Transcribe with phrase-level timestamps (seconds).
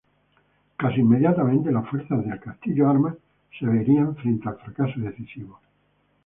[0.79, 3.13] Casi inmediatamente, las fuerzas de Castillo Armas
[3.59, 5.59] se veían frente al fracaso decisivo.